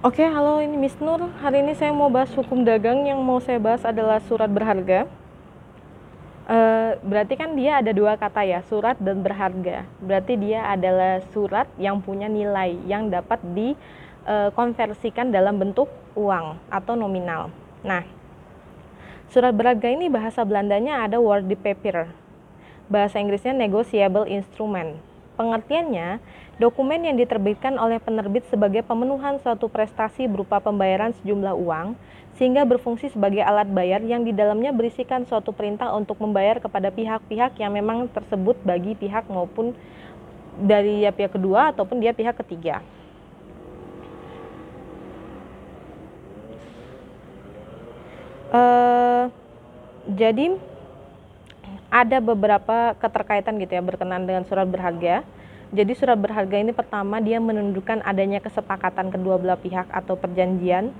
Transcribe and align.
Oke, 0.00 0.24
halo 0.24 0.64
ini 0.64 0.80
Miss 0.80 0.96
Nur. 0.96 1.20
Hari 1.44 1.60
ini 1.60 1.76
saya 1.76 1.92
mau 1.92 2.08
bahas 2.08 2.32
hukum 2.32 2.64
dagang. 2.64 3.04
Yang 3.04 3.20
mau 3.20 3.36
saya 3.36 3.60
bahas 3.60 3.84
adalah 3.84 4.16
surat 4.24 4.48
berharga. 4.48 5.04
Uh, 6.48 6.96
berarti 7.04 7.36
kan 7.36 7.52
dia 7.52 7.84
ada 7.84 7.92
dua 7.92 8.16
kata 8.16 8.48
ya, 8.48 8.64
surat 8.64 8.96
dan 8.96 9.20
berharga. 9.20 9.84
Berarti 10.00 10.40
dia 10.40 10.64
adalah 10.72 11.20
surat 11.36 11.68
yang 11.76 12.00
punya 12.00 12.32
nilai 12.32 12.80
yang 12.88 13.12
dapat 13.12 13.44
dikonversikan 13.52 15.28
uh, 15.28 15.32
dalam 15.36 15.60
bentuk 15.60 15.92
uang 16.16 16.56
atau 16.72 16.96
nominal. 16.96 17.52
Nah, 17.84 18.00
surat 19.28 19.52
berharga 19.52 19.92
ini 19.92 20.08
bahasa 20.08 20.48
Belandanya 20.48 21.04
ada 21.04 21.20
word 21.20 21.44
paper. 21.60 22.08
Bahasa 22.88 23.20
Inggrisnya 23.20 23.52
negotiable 23.52 24.24
instrument. 24.32 25.09
Pengertiannya, 25.40 26.20
dokumen 26.60 27.00
yang 27.00 27.16
diterbitkan 27.16 27.80
oleh 27.80 27.96
penerbit 27.96 28.44
sebagai 28.52 28.84
pemenuhan 28.84 29.40
suatu 29.40 29.72
prestasi 29.72 30.28
berupa 30.28 30.60
pembayaran 30.60 31.16
sejumlah 31.16 31.56
uang 31.56 31.96
sehingga 32.36 32.68
berfungsi 32.68 33.08
sebagai 33.08 33.40
alat 33.40 33.64
bayar 33.72 34.04
yang 34.04 34.20
di 34.20 34.36
dalamnya 34.36 34.68
berisikan 34.76 35.24
suatu 35.24 35.56
perintah 35.56 35.96
untuk 35.96 36.20
membayar 36.20 36.60
kepada 36.60 36.92
pihak-pihak 36.92 37.56
yang 37.56 37.72
memang 37.72 38.12
tersebut 38.12 38.60
bagi 38.68 38.92
pihak 38.92 39.32
maupun 39.32 39.72
dari 40.60 41.08
ya 41.08 41.12
pihak 41.16 41.32
kedua 41.32 41.72
ataupun 41.72 42.04
dia 42.04 42.12
pihak 42.12 42.36
ketiga. 42.44 42.84
Uh, 48.52 49.32
jadi 50.04 50.60
ada 51.90 52.22
beberapa 52.22 52.94
keterkaitan 52.96 53.58
gitu 53.58 53.74
ya 53.74 53.82
berkenaan 53.82 54.24
dengan 54.24 54.46
surat 54.46 54.64
berharga. 54.64 55.26
Jadi 55.70 55.92
surat 55.94 56.18
berharga 56.18 56.56
ini 56.58 56.74
pertama 56.74 57.22
dia 57.22 57.38
menunjukkan 57.38 58.02
adanya 58.02 58.42
kesepakatan 58.42 59.10
kedua 59.14 59.38
belah 59.38 59.58
pihak 59.58 59.86
atau 59.90 60.18
perjanjian 60.18 60.90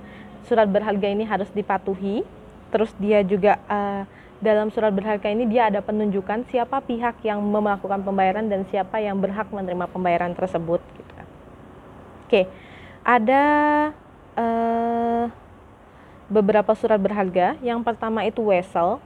surat 0.47 0.67
berharga 0.67 1.07
ini 1.11 1.23
harus 1.27 1.47
dipatuhi. 1.51 2.23
Terus 2.71 2.91
dia 2.95 3.19
juga 3.23 3.59
uh, 3.67 4.07
dalam 4.39 4.71
surat 4.71 4.91
berharga 4.95 5.27
ini 5.27 5.43
dia 5.47 5.67
ada 5.67 5.83
penunjukan 5.83 6.47
siapa 6.47 6.79
pihak 6.83 7.19
yang 7.23 7.43
melakukan 7.43 7.99
pembayaran 7.99 8.47
dan 8.47 8.63
siapa 8.71 9.03
yang 9.03 9.19
berhak 9.19 9.47
menerima 9.51 9.85
pembayaran 9.91 10.31
tersebut. 10.31 10.79
Gitu. 10.95 11.13
Oke, 12.27 12.41
ada 13.03 13.43
uh, 14.39 15.27
beberapa 16.31 16.71
surat 16.79 16.95
berharga. 16.95 17.59
Yang 17.59 17.79
pertama 17.83 18.23
itu 18.23 18.39
wesel. 18.39 19.03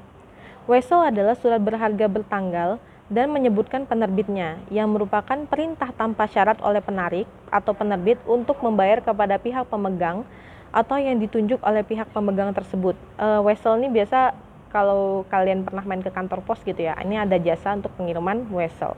Wesel 0.66 1.14
adalah 1.14 1.38
surat 1.38 1.62
berharga 1.62 2.10
bertanggal 2.10 2.82
dan 3.06 3.30
menyebutkan 3.30 3.86
penerbitnya 3.86 4.58
yang 4.74 4.90
merupakan 4.90 5.38
perintah 5.46 5.94
tanpa 5.94 6.26
syarat 6.26 6.58
oleh 6.66 6.82
penarik 6.82 7.30
atau 7.54 7.78
penerbit 7.78 8.18
untuk 8.26 8.58
membayar 8.66 8.98
kepada 8.98 9.38
pihak 9.38 9.70
pemegang 9.70 10.26
atau 10.74 10.98
yang 10.98 11.22
ditunjuk 11.22 11.62
oleh 11.62 11.86
pihak 11.86 12.10
pemegang 12.10 12.50
tersebut. 12.50 12.98
Uh, 13.14 13.46
wesel 13.46 13.78
ini 13.78 13.94
biasa 13.94 14.34
kalau 14.74 15.22
kalian 15.30 15.62
pernah 15.62 15.86
main 15.86 16.02
ke 16.02 16.10
kantor 16.10 16.42
pos 16.42 16.58
gitu 16.66 16.82
ya, 16.82 16.98
ini 17.06 17.14
ada 17.14 17.38
jasa 17.38 17.78
untuk 17.78 17.94
pengiriman 17.94 18.50
wesel. 18.50 18.98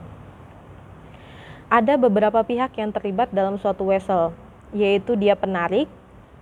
Ada 1.68 2.00
beberapa 2.00 2.40
pihak 2.48 2.80
yang 2.80 2.96
terlibat 2.96 3.28
dalam 3.28 3.60
suatu 3.60 3.92
wesel, 3.92 4.32
yaitu 4.72 5.20
dia 5.20 5.36
penarik, 5.36 5.84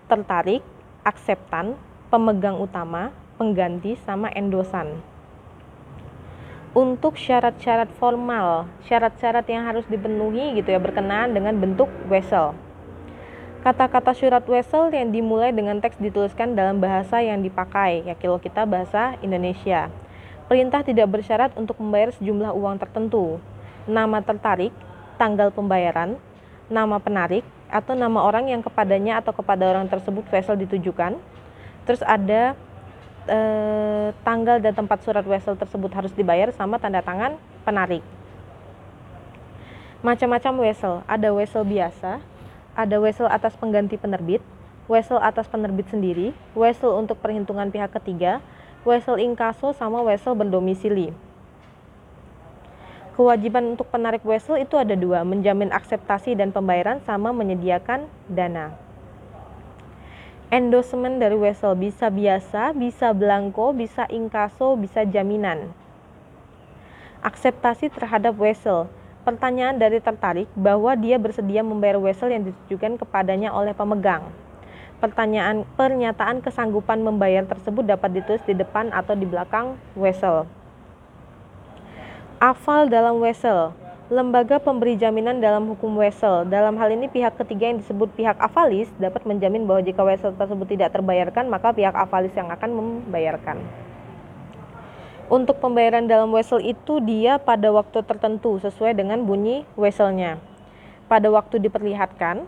tertarik, 0.07 0.63
akseptan, 1.03 1.75
pemegang 2.15 2.63
utama, 2.63 3.11
pengganti, 3.35 3.99
sama 4.07 4.31
endosan. 4.31 5.16
Untuk 6.77 7.17
syarat-syarat 7.17 7.89
formal, 7.97 8.69
syarat-syarat 8.85 9.49
yang 9.49 9.65
harus 9.65 9.89
dipenuhi 9.89 10.61
gitu 10.61 10.69
ya 10.69 10.77
berkenaan 10.77 11.33
dengan 11.33 11.57
bentuk 11.57 11.89
wesel. 12.05 12.53
Kata-kata 13.65 14.13
surat 14.13 14.45
wesel 14.45 14.93
yang 14.93 15.09
dimulai 15.09 15.57
dengan 15.57 15.81
teks 15.81 15.97
dituliskan 15.97 16.53
dalam 16.53 16.77
bahasa 16.77 17.25
yang 17.25 17.41
dipakai, 17.41 18.05
ya 18.05 18.13
kalau 18.21 18.37
kita 18.37 18.69
bahasa 18.69 19.17
Indonesia. 19.25 19.89
Perintah 20.53 20.85
tidak 20.85 21.09
bersyarat 21.09 21.57
untuk 21.57 21.81
membayar 21.81 22.13
sejumlah 22.13 22.53
uang 22.53 22.77
tertentu. 22.77 23.41
Nama 23.89 24.21
tertarik, 24.21 24.77
tanggal 25.17 25.49
pembayaran, 25.57 26.21
nama 26.69 27.01
penarik, 27.01 27.49
atau 27.73 27.97
nama 27.97 28.21
orang 28.21 28.53
yang 28.53 28.61
kepadanya 28.61 29.25
atau 29.25 29.33
kepada 29.33 29.65
orang 29.65 29.89
tersebut 29.89 30.29
wesel 30.29 30.61
ditujukan. 30.61 31.17
Terus 31.89 32.05
ada 32.05 32.53
eh, 33.27 34.09
tanggal 34.23 34.63
dan 34.63 34.73
tempat 34.75 35.03
surat 35.03 35.23
wesel 35.27 35.59
tersebut 35.59 35.91
harus 35.93 36.13
dibayar 36.15 36.51
sama 36.55 36.79
tanda 36.79 37.03
tangan 37.03 37.39
penarik. 37.67 38.03
Macam-macam 40.07 40.53
wesel, 40.63 41.03
ada 41.11 41.29
wesel 41.35 41.67
biasa, 41.67 42.23
ada 42.79 42.97
wesel 43.03 43.27
atas 43.27 43.59
pengganti 43.59 43.99
penerbit, 43.99 44.45
wesel 44.87 45.19
atas 45.19 45.51
penerbit 45.51 45.91
sendiri, 45.91 46.31
wesel 46.55 46.95
untuk 46.95 47.19
perhitungan 47.19 47.73
pihak 47.75 47.91
ketiga, 47.91 48.39
wesel 48.87 49.19
inkaso 49.19 49.75
sama 49.75 50.05
wesel 50.07 50.39
berdomisili. 50.39 51.11
Kewajiban 53.17 53.75
untuk 53.75 53.89
penarik 53.89 54.23
wesel 54.23 54.61
itu 54.61 54.77
ada 54.77 54.93
dua, 54.93 55.25
menjamin 55.25 55.73
akseptasi 55.73 56.37
dan 56.37 56.53
pembayaran 56.53 57.01
sama 57.03 57.33
menyediakan 57.33 58.07
dana. 58.29 58.86
Endorsement 60.47 61.19
dari 61.19 61.35
wesel 61.35 61.75
bisa 61.75 62.07
biasa, 62.07 62.71
bisa 62.71 63.11
blanko, 63.11 63.75
bisa 63.75 64.07
inkaso, 64.07 64.79
bisa 64.79 65.03
jaminan. 65.03 65.75
Akseptasi 67.19 67.91
terhadap 67.91 68.39
wesel 68.39 68.87
pertanyaan 69.27 69.75
dari 69.75 69.99
tertarik 69.99 70.47
bahwa 70.55 70.95
dia 70.95 71.19
bersedia 71.19 71.67
membayar 71.67 71.99
wesel 71.99 72.31
yang 72.31 72.47
ditujukan 72.47 72.95
kepadanya 72.95 73.51
oleh 73.51 73.75
pemegang. 73.75 74.23
Pertanyaan 75.03 75.67
pernyataan 75.75 76.39
kesanggupan 76.39 77.03
membayar 77.03 77.43
tersebut 77.43 77.83
dapat 77.83 78.23
ditulis 78.23 78.47
di 78.47 78.55
depan 78.55 78.95
atau 78.95 79.19
di 79.19 79.27
belakang 79.27 79.75
wesel. 79.99 80.47
Afal 82.39 82.87
dalam 82.87 83.19
wesel. 83.19 83.75
Lembaga 84.07 84.63
pemberi 84.63 84.95
jaminan 84.95 85.43
dalam 85.43 85.67
hukum 85.67 85.99
wesel. 85.99 86.47
Dalam 86.47 86.79
hal 86.79 86.95
ini 86.95 87.11
pihak 87.11 87.43
ketiga 87.43 87.75
yang 87.75 87.83
disebut 87.83 88.15
pihak 88.15 88.39
avalis 88.39 88.87
dapat 89.03 89.27
menjamin 89.27 89.67
bahwa 89.67 89.83
jika 89.83 90.07
wesel 90.07 90.31
tersebut 90.31 90.79
tidak 90.79 90.95
terbayarkan 90.95 91.51
maka 91.51 91.75
pihak 91.75 91.91
avalis 91.91 92.31
yang 92.39 92.47
akan 92.47 92.71
membayarkan 92.71 93.59
untuk 95.27 95.59
pembayaran 95.59 96.07
dalam 96.07 96.31
wesel 96.31 96.63
itu 96.63 97.03
dia 97.03 97.39
pada 97.43 97.75
waktu 97.75 97.99
tertentu 98.07 98.63
sesuai 98.63 98.95
dengan 98.95 99.27
bunyi 99.27 99.67
weselnya. 99.75 100.39
Pada 101.07 101.31
waktu 101.31 101.63
diperlihatkan, 101.63 102.47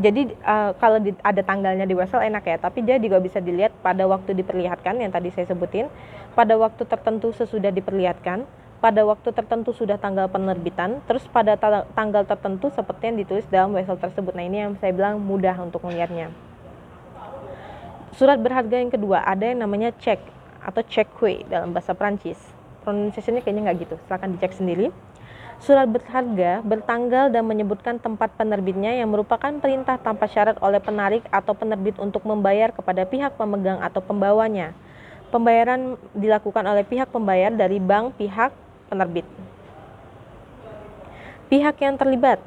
jadi 0.00 0.32
uh, 0.44 0.72
kalau 0.76 1.00
di, 1.00 1.12
ada 1.20 1.40
tanggalnya 1.44 1.84
di 1.84 1.92
wesel 1.96 2.24
enak 2.24 2.44
ya, 2.44 2.56
tapi 2.60 2.84
dia 2.84 2.96
juga 2.96 3.20
bisa 3.20 3.40
dilihat 3.40 3.72
pada 3.84 4.04
waktu 4.08 4.32
diperlihatkan 4.36 5.00
yang 5.00 5.12
tadi 5.12 5.32
saya 5.32 5.48
sebutin, 5.48 5.92
pada 6.32 6.56
waktu 6.56 6.84
tertentu 6.88 7.32
sesudah 7.36 7.72
diperlihatkan, 7.72 8.44
pada 8.82 9.06
waktu 9.06 9.30
tertentu 9.30 9.70
sudah 9.70 9.94
tanggal 9.94 10.26
penerbitan, 10.26 10.98
terus 11.06 11.22
pada 11.30 11.54
ta 11.54 11.86
tanggal 11.94 12.26
tertentu 12.26 12.66
seperti 12.74 13.14
yang 13.14 13.16
ditulis 13.22 13.46
dalam 13.46 13.70
wesel 13.78 13.94
tersebut. 13.94 14.34
Nah 14.34 14.42
ini 14.42 14.58
yang 14.66 14.74
saya 14.82 14.90
bilang 14.90 15.22
mudah 15.22 15.54
untuk 15.62 15.86
melihatnya. 15.86 16.34
Surat 18.18 18.42
berharga 18.42 18.82
yang 18.82 18.90
kedua 18.90 19.22
ada 19.22 19.46
yang 19.46 19.62
namanya 19.62 19.94
cek 19.94 20.18
atau 20.66 20.82
cekwe 20.82 21.46
dalam 21.46 21.70
bahasa 21.70 21.94
Prancis. 21.94 22.36
Pronunciasinya 22.82 23.38
kayaknya 23.38 23.70
nggak 23.70 23.78
gitu, 23.86 23.94
silahkan 24.10 24.34
dicek 24.34 24.52
sendiri. 24.58 24.90
Surat 25.62 25.86
berharga 25.86 26.58
bertanggal 26.66 27.30
dan 27.30 27.46
menyebutkan 27.46 28.02
tempat 28.02 28.34
penerbitnya 28.34 28.98
yang 28.98 29.14
merupakan 29.14 29.54
perintah 29.62 29.94
tanpa 29.94 30.26
syarat 30.26 30.58
oleh 30.58 30.82
penarik 30.82 31.22
atau 31.30 31.54
penerbit 31.54 32.02
untuk 32.02 32.26
membayar 32.26 32.74
kepada 32.74 33.06
pihak 33.06 33.38
pemegang 33.38 33.78
atau 33.78 34.02
pembawanya. 34.02 34.74
Pembayaran 35.30 35.94
dilakukan 36.18 36.66
oleh 36.66 36.82
pihak 36.82 37.14
pembayar 37.14 37.54
dari 37.54 37.78
bank 37.78 38.18
pihak 38.18 38.50
penerbit. 38.92 39.24
Pihak 41.48 41.80
yang 41.80 41.96
terlibat 41.96 42.44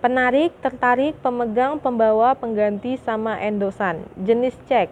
Penarik, 0.00 0.56
tertarik, 0.64 1.12
pemegang, 1.20 1.76
pembawa, 1.76 2.32
pengganti, 2.32 2.96
sama 3.04 3.36
endosan. 3.36 4.00
Jenis 4.16 4.56
cek 4.64 4.88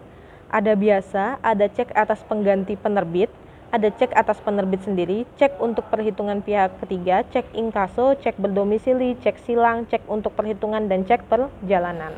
ada 0.53 0.77
biasa, 0.77 1.41
ada 1.41 1.65
cek 1.65 1.97
atas 1.97 2.21
pengganti 2.29 2.77
penerbit, 2.77 3.33
ada 3.73 3.89
cek 3.89 4.13
atas 4.13 4.37
penerbit 4.37 4.85
sendiri, 4.85 5.25
cek 5.41 5.57
untuk 5.57 5.89
perhitungan 5.89 6.45
pihak 6.45 6.77
ketiga, 6.85 7.25
cek 7.25 7.57
inkaso, 7.57 8.21
cek 8.21 8.37
berdomisili, 8.37 9.17
cek 9.17 9.41
silang, 9.49 9.89
cek 9.89 10.05
untuk 10.05 10.33
perhitungan 10.37 10.85
dan 10.85 11.01
cek 11.01 11.25
perjalanan. 11.25 12.13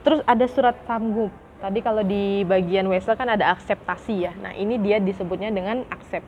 Terus 0.00 0.24
ada 0.24 0.48
surat 0.48 0.80
sanggup. 0.88 1.28
Tadi 1.60 1.84
kalau 1.84 2.00
di 2.00 2.48
bagian 2.48 2.88
wesel 2.88 3.12
kan 3.12 3.28
ada 3.28 3.52
akseptasi 3.52 4.24
ya. 4.24 4.32
Nah, 4.40 4.56
ini 4.56 4.80
dia 4.80 4.96
disebutnya 4.96 5.52
dengan 5.52 5.84
aksep. 5.92 6.24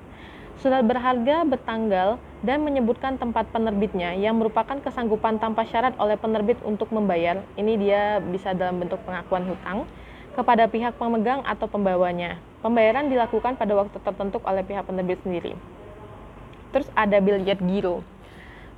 Surat 0.60 0.84
berharga 0.84 1.48
bertanggal 1.48 2.20
dan 2.42 2.66
menyebutkan 2.66 3.16
tempat 3.16 3.48
penerbitnya 3.54 4.12
yang 4.18 4.36
merupakan 4.36 4.76
kesanggupan 4.82 5.40
tanpa 5.40 5.64
syarat 5.64 5.96
oleh 5.96 6.18
penerbit 6.18 6.58
untuk 6.66 6.92
membayar. 6.92 7.40
Ini 7.56 7.72
dia 7.80 8.02
bisa 8.20 8.52
dalam 8.52 8.82
bentuk 8.82 9.00
pengakuan 9.06 9.48
hutang 9.48 9.88
kepada 10.36 10.68
pihak 10.68 10.98
pemegang 11.00 11.40
atau 11.46 11.70
pembawanya. 11.70 12.36
Pembayaran 12.60 13.08
dilakukan 13.08 13.56
pada 13.56 13.72
waktu 13.78 13.96
tertentu 14.02 14.42
oleh 14.44 14.60
pihak 14.66 14.84
penerbit 14.84 15.22
sendiri. 15.24 15.56
Terus 16.74 16.88
ada 16.98 17.16
biljet 17.22 17.60
giro. 17.62 18.04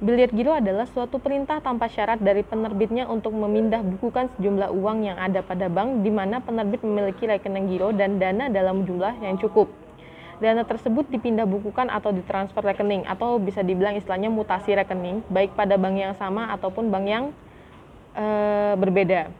Biliet 0.02 0.34
giro 0.34 0.50
adalah 0.50 0.90
suatu 0.90 1.22
perintah 1.22 1.62
tanpa 1.62 1.86
syarat 1.86 2.18
dari 2.18 2.42
penerbitnya 2.42 3.06
untuk 3.06 3.30
memindah 3.30 3.80
bukukan 3.80 4.26
sejumlah 4.34 4.74
uang 4.74 5.06
yang 5.06 5.16
ada 5.16 5.38
pada 5.40 5.70
bank 5.70 6.02
di 6.02 6.10
mana 6.10 6.42
penerbit 6.42 6.82
memiliki 6.82 7.30
rekening 7.30 7.70
giro 7.70 7.94
dan 7.94 8.18
dana 8.18 8.50
dalam 8.50 8.82
jumlah 8.82 9.22
yang 9.22 9.38
cukup. 9.38 9.83
Dana 10.44 10.60
tersebut 10.68 11.08
dipindah 11.08 11.48
bukukan 11.48 11.88
atau 11.88 12.12
ditransfer 12.12 12.60
rekening 12.60 13.08
atau 13.08 13.40
bisa 13.40 13.64
dibilang 13.64 13.96
istilahnya 13.96 14.28
mutasi 14.28 14.76
rekening 14.76 15.24
baik 15.32 15.56
pada 15.56 15.80
bank 15.80 15.96
yang 15.96 16.12
sama 16.20 16.52
ataupun 16.52 16.92
bank 16.92 17.06
yang 17.08 17.24
e, 18.12 18.24
berbeda. 18.76 19.32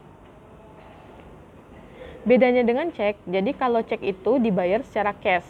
Bedanya 2.25 2.65
dengan 2.65 2.89
cek, 2.89 3.21
jadi 3.29 3.53
kalau 3.53 3.85
cek 3.85 4.01
itu 4.01 4.41
dibayar 4.41 4.81
secara 4.81 5.13
cash 5.13 5.45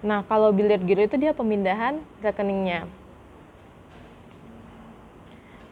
Nah, 0.00 0.24
kalau 0.24 0.48
biliar 0.48 0.80
giro 0.80 1.04
itu 1.04 1.20
dia 1.20 1.36
pemindahan 1.36 2.00
rekeningnya. 2.24 2.88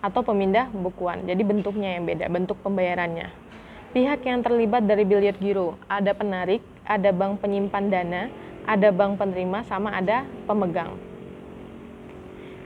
Atau 0.04 0.20
pemindah 0.20 0.68
bukuan. 0.68 1.24
Jadi 1.24 1.42
bentuknya 1.48 1.96
yang 1.96 2.04
beda, 2.04 2.28
bentuk 2.28 2.60
pembayarannya. 2.60 3.47
Pihak 3.88 4.20
yang 4.28 4.44
terlibat 4.44 4.84
dari 4.84 5.08
biliar 5.08 5.32
giro, 5.40 5.80
ada 5.88 6.12
penarik, 6.12 6.60
ada 6.84 7.08
bank 7.08 7.40
penyimpan 7.40 7.84
dana, 7.88 8.22
ada 8.68 8.92
bank 8.92 9.16
penerima, 9.16 9.64
sama 9.64 9.96
ada 9.96 10.28
pemegang. 10.44 10.92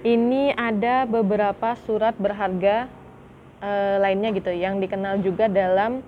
Ini 0.03 0.59
ada 0.59 1.07
beberapa 1.07 1.79
surat 1.87 2.19
berharga 2.19 2.91
e, 3.63 3.71
lainnya 4.03 4.35
gitu 4.35 4.51
yang 4.51 4.83
dikenal 4.83 5.23
juga 5.23 5.47
dalam 5.47 6.03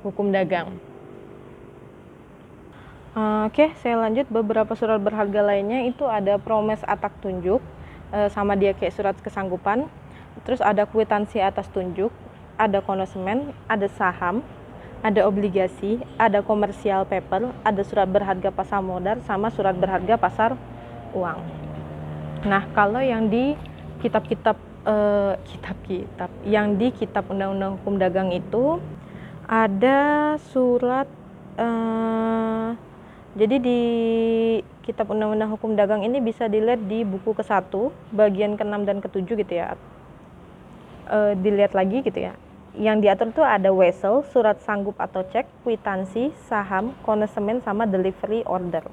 hukum 0.00 0.32
dagang. 0.32 0.72
Uh, 3.16 3.48
Oke, 3.48 3.64
okay, 3.64 3.68
saya 3.80 3.96
lanjut 3.96 4.28
beberapa 4.28 4.76
surat 4.76 5.00
berharga 5.00 5.40
lainnya 5.40 5.88
itu 5.88 6.04
ada 6.04 6.36
promes 6.36 6.84
atak 6.84 7.16
tunjuk 7.24 7.64
uh, 8.12 8.28
sama 8.28 8.52
dia 8.60 8.76
kayak 8.76 8.92
surat 8.92 9.16
kesanggupan. 9.24 9.88
Terus 10.44 10.60
ada 10.60 10.84
kwitansi 10.84 11.40
atas 11.40 11.64
tunjuk, 11.72 12.12
ada 12.56 12.80
konosmen, 12.82 13.52
ada 13.68 13.88
saham, 13.88 14.40
ada 15.04 15.24
obligasi, 15.28 16.00
ada 16.16 16.40
komersial 16.40 17.04
paper, 17.06 17.52
ada 17.62 17.82
surat 17.84 18.08
berharga 18.08 18.50
pasar 18.52 18.80
modal 18.80 19.20
sama 19.24 19.52
surat 19.52 19.76
berharga 19.76 20.16
pasar 20.16 20.50
uang. 21.12 21.40
Nah, 22.44 22.64
kalau 22.72 23.00
yang 23.00 23.28
di 23.28 23.56
kitab-kitab 24.00 24.56
uh, 24.84 25.38
kitab-kitab 25.46 26.28
yang 26.44 26.76
di 26.76 26.92
kitab 26.92 27.28
undang-undang 27.32 27.80
hukum 27.80 27.96
dagang 27.96 28.32
itu 28.32 28.80
ada 29.46 30.34
surat 30.52 31.06
uh, 31.56 32.76
jadi 33.36 33.56
di 33.60 33.80
Kitab 34.80 35.12
Undang-Undang 35.12 35.52
Hukum 35.52 35.76
Dagang 35.76 36.00
ini 36.00 36.24
bisa 36.24 36.48
dilihat 36.48 36.88
di 36.88 37.04
buku 37.04 37.36
ke-1, 37.36 37.68
bagian 38.16 38.56
ke-6 38.56 38.80
dan 38.88 38.98
ke-7 39.04 39.28
gitu 39.44 39.52
ya. 39.52 39.76
E, 41.04 41.36
dilihat 41.36 41.76
lagi 41.76 42.00
gitu 42.00 42.16
ya. 42.16 42.32
Yang 42.76 42.96
diatur 43.08 43.28
itu 43.32 43.42
ada 43.42 43.72
wesel, 43.72 44.20
surat 44.28 44.60
sanggup 44.60 45.00
atau 45.00 45.24
cek, 45.24 45.48
kwitansi, 45.64 46.36
saham, 46.44 46.92
konesemen 47.08 47.64
sama 47.64 47.88
delivery 47.88 48.44
order. 48.44 48.84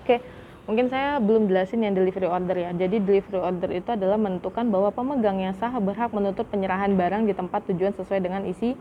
Oke, 0.00 0.24
mungkin 0.64 0.88
saya 0.88 1.20
belum 1.20 1.52
jelasin 1.52 1.84
yang 1.84 1.92
delivery 1.92 2.24
order 2.24 2.56
ya. 2.56 2.72
Jadi 2.72 2.96
delivery 3.04 3.44
order 3.44 3.68
itu 3.76 3.92
adalah 3.92 4.16
menentukan 4.16 4.72
bahwa 4.72 4.88
pemegang 4.88 5.36
yang 5.36 5.52
sah 5.60 5.68
berhak 5.76 6.08
menuntut 6.16 6.48
penyerahan 6.48 6.96
barang 6.96 7.28
di 7.28 7.36
tempat 7.36 7.68
tujuan 7.68 7.92
sesuai 7.92 8.24
dengan 8.24 8.48
isi 8.48 8.72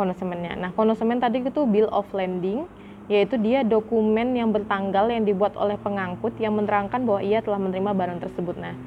konesemennya. 0.00 0.56
Nah, 0.56 0.70
konesemen 0.72 1.20
tadi 1.20 1.44
itu 1.44 1.68
bill 1.68 1.92
of 1.92 2.08
landing 2.16 2.64
yaitu 3.10 3.34
dia 3.42 3.66
dokumen 3.66 4.38
yang 4.38 4.54
bertanggal 4.54 5.10
yang 5.10 5.26
dibuat 5.26 5.58
oleh 5.58 5.74
pengangkut 5.82 6.30
yang 6.38 6.54
menerangkan 6.54 7.02
bahwa 7.02 7.20
ia 7.20 7.42
telah 7.42 7.58
menerima 7.58 7.90
barang 7.90 8.18
tersebut. 8.22 8.54
Nah, 8.54 8.78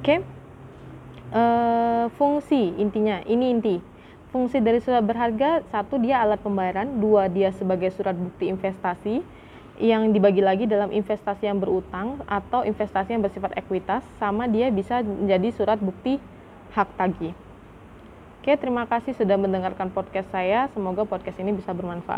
oke, 0.00 0.02
okay. 0.02 0.18
Eh, 1.32 2.04
fungsi 2.18 2.76
intinya 2.76 3.24
ini 3.24 3.54
inti. 3.54 3.76
Fungsi 4.34 4.58
dari 4.58 4.82
surat 4.82 5.06
berharga 5.06 5.62
satu 5.70 5.96
dia 6.02 6.18
alat 6.18 6.42
pembayaran, 6.42 6.98
dua 6.98 7.30
dia 7.30 7.54
sebagai 7.54 7.94
surat 7.94 8.18
bukti 8.18 8.50
investasi 8.50 9.22
yang 9.78 10.10
dibagi 10.10 10.42
lagi 10.42 10.66
dalam 10.66 10.90
investasi 10.90 11.46
yang 11.46 11.62
berutang 11.62 12.22
atau 12.26 12.66
investasi 12.66 13.14
yang 13.14 13.22
bersifat 13.22 13.54
ekuitas, 13.54 14.02
sama 14.18 14.50
dia 14.50 14.70
bisa 14.74 15.02
menjadi 15.06 15.48
surat 15.54 15.78
bukti 15.78 16.18
hak 16.74 16.88
tagih. 16.98 17.34
Oke, 18.44 18.60
terima 18.60 18.84
kasih 18.84 19.16
sudah 19.16 19.40
mendengarkan 19.40 19.88
podcast 19.88 20.28
saya. 20.28 20.68
Semoga 20.76 21.08
podcast 21.08 21.40
ini 21.40 21.56
bisa 21.56 21.72
bermanfaat. 21.72 22.12